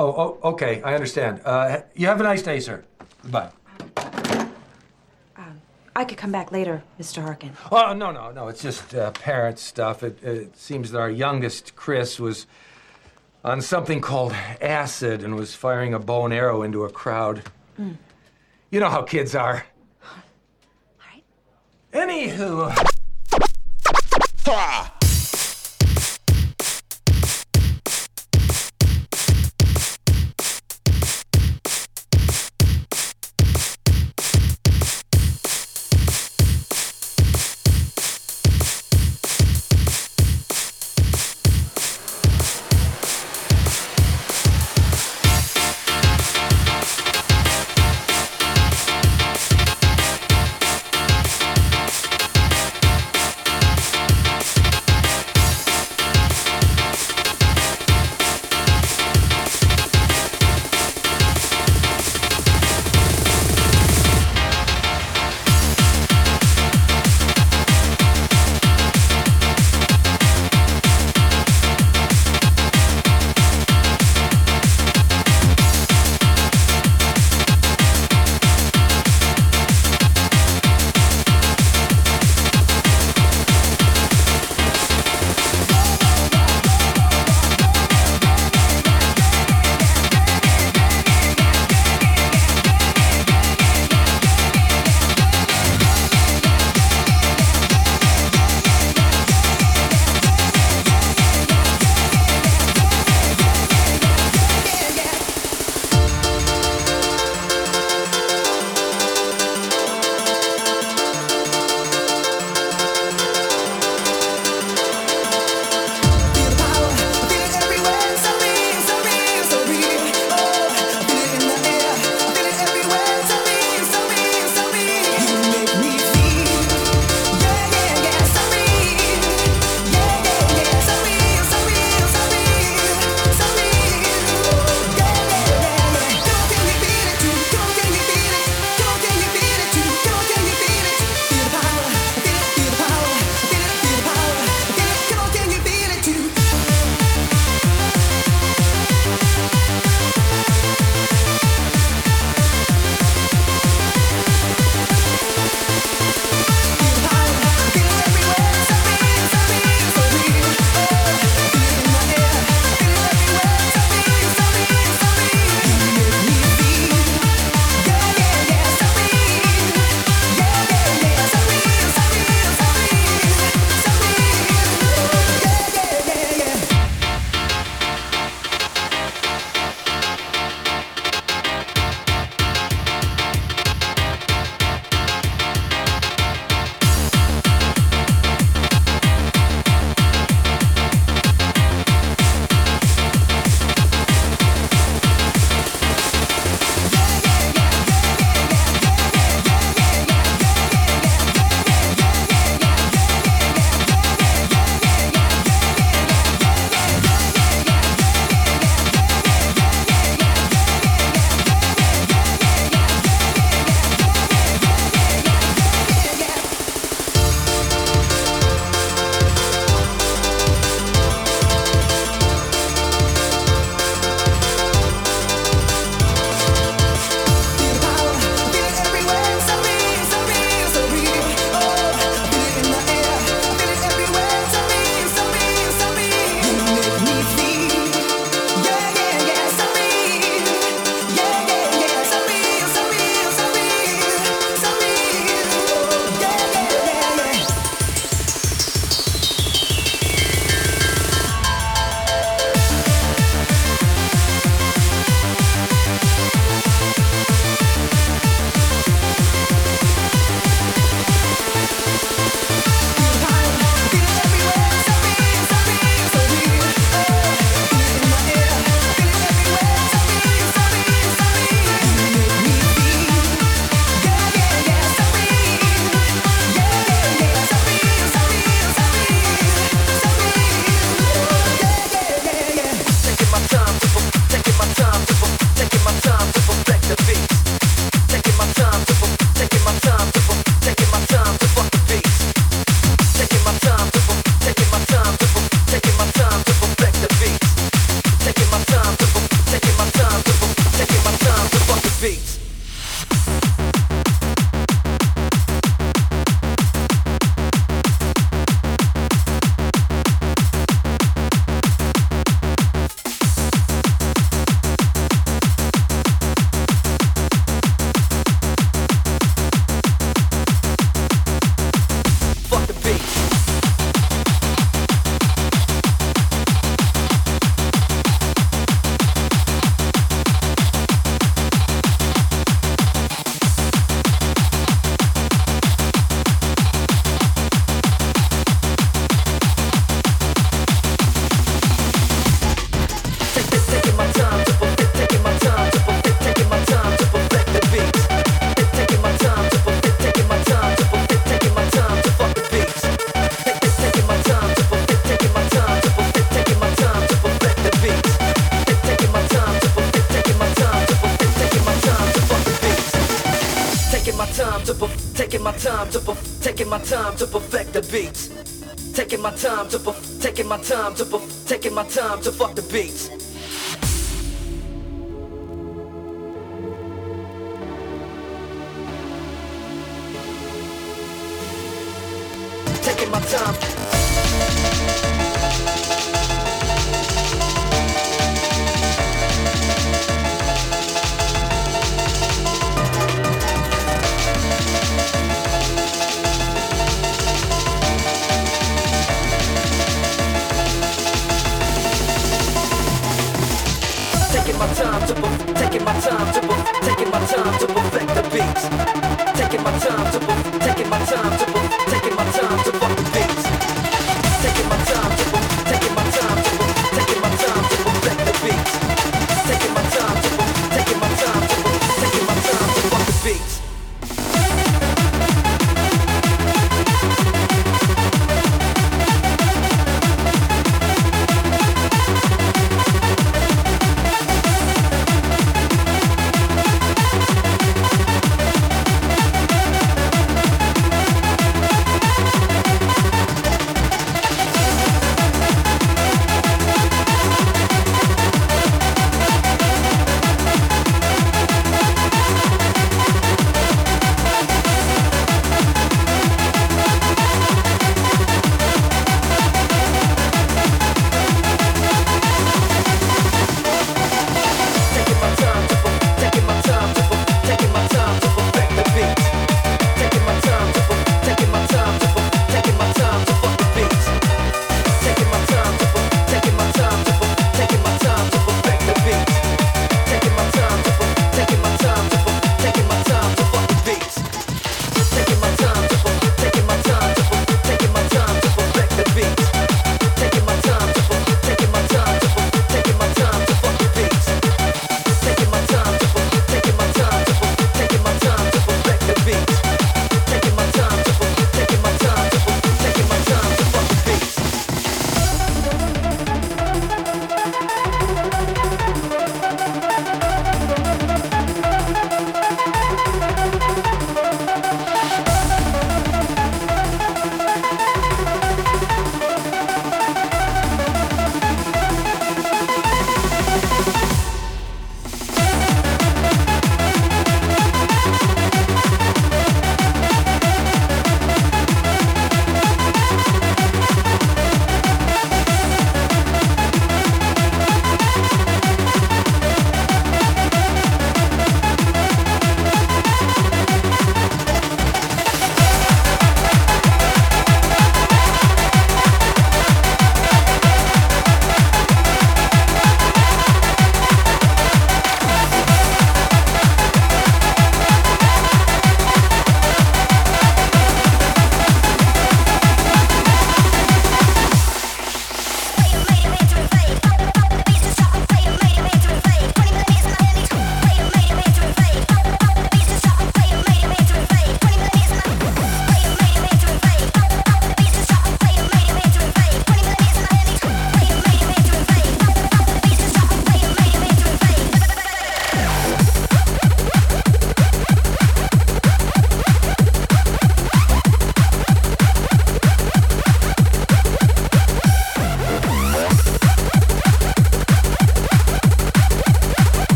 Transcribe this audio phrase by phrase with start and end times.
[0.00, 1.42] Oh, oh, okay, I understand.
[1.44, 2.82] Uh, you have a nice day, sir.
[3.22, 3.50] Goodbye.
[5.94, 7.20] I could come back later, Mr.
[7.20, 7.52] Harkin.
[7.70, 8.48] Oh, no, no, no.
[8.48, 10.02] It's just uh, parent stuff.
[10.02, 12.46] It, it seems that our youngest, Chris, was
[13.44, 14.32] on something called
[14.62, 17.42] acid and was firing a bow and arrow into a crowd.
[18.70, 19.66] You know how kids are.
[21.12, 21.24] right.
[21.92, 22.74] Anywho.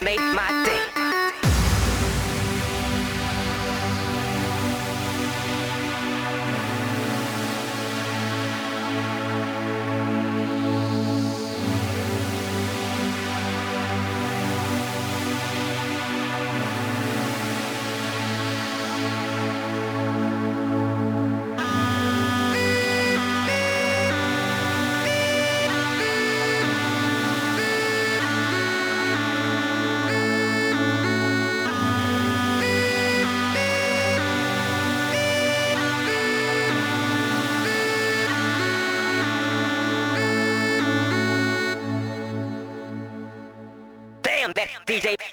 [0.00, 0.97] Made my day.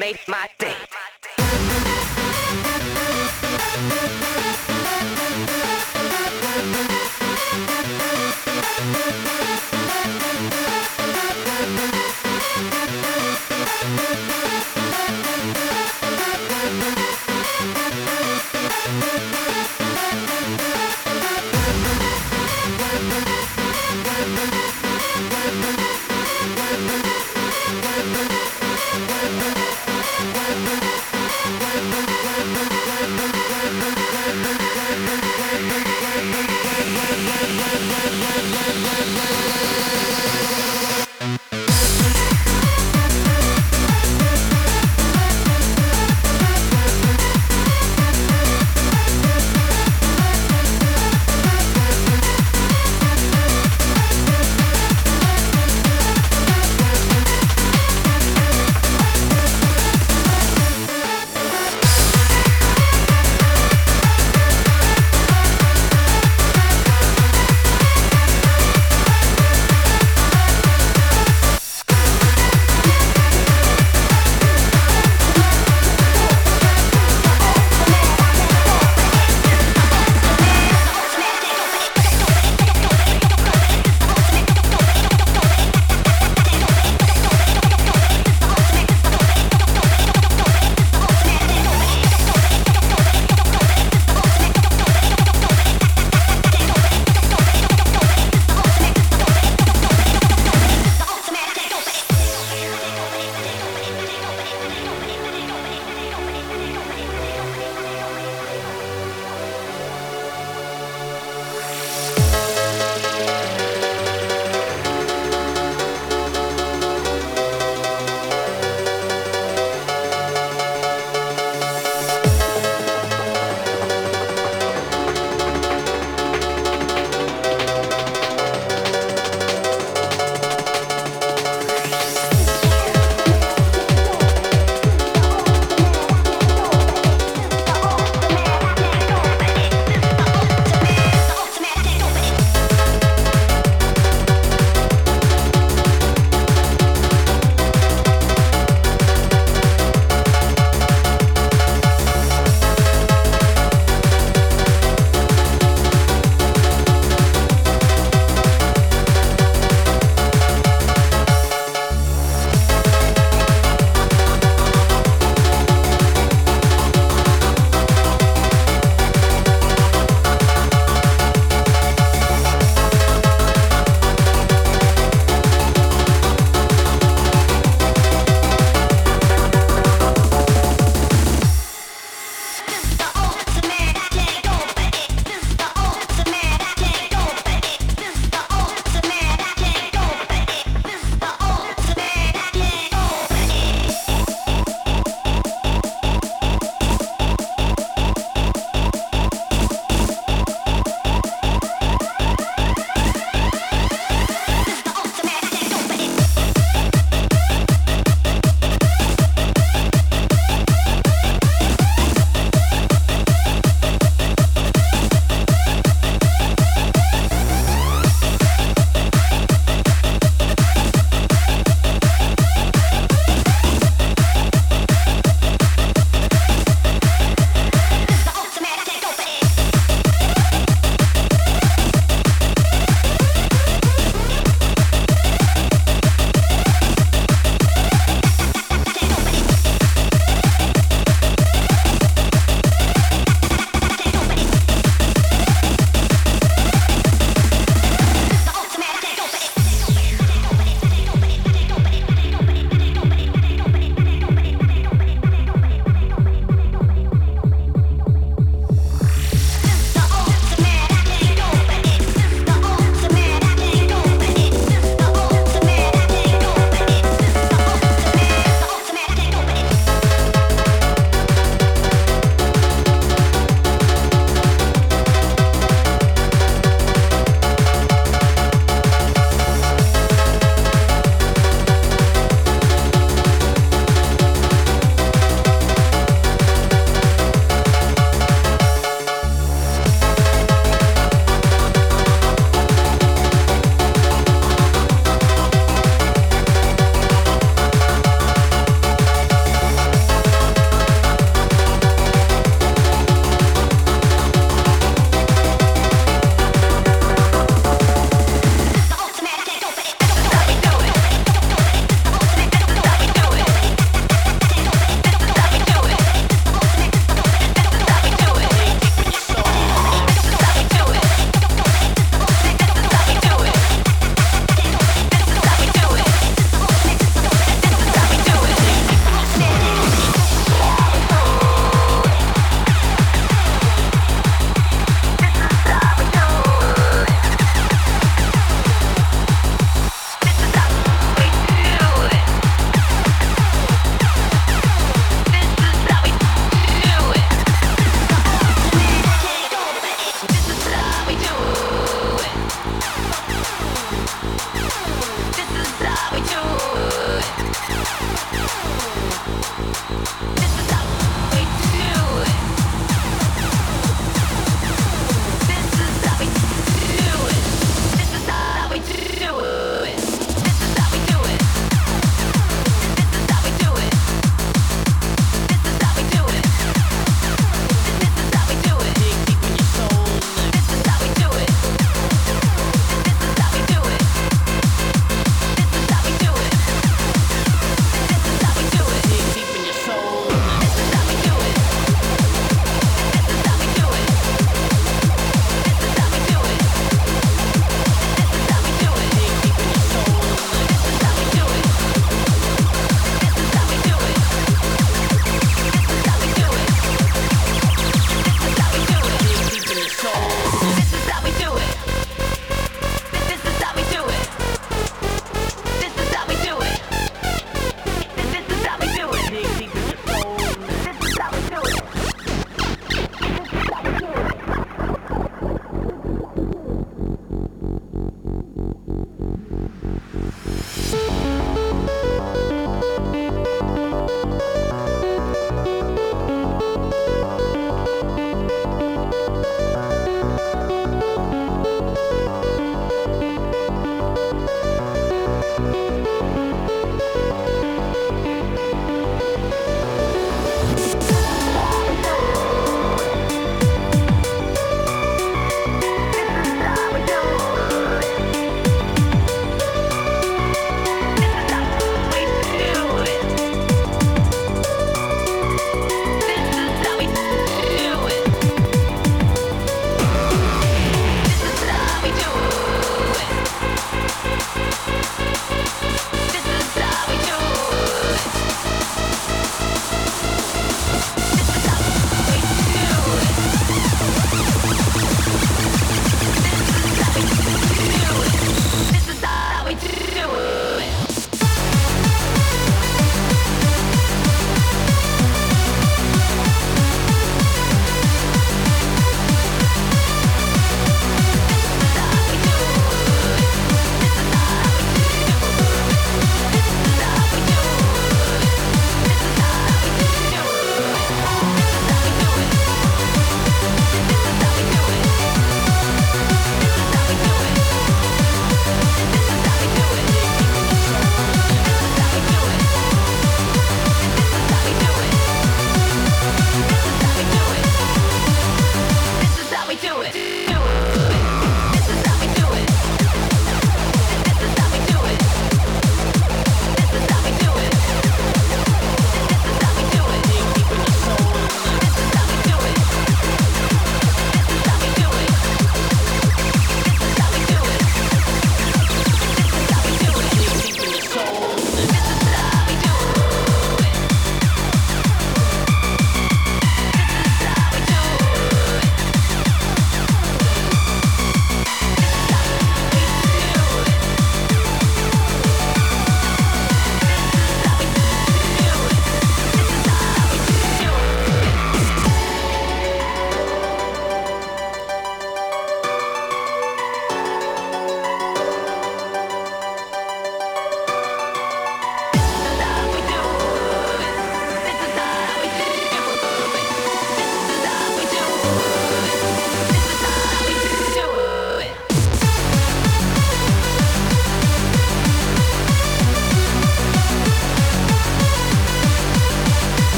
[0.00, 0.48] Made my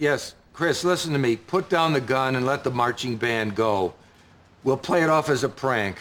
[0.00, 0.34] Yes.
[0.54, 1.36] Chris, listen to me.
[1.36, 3.94] Put down the gun and let the marching band go.
[4.64, 5.98] We'll play it off as a prank.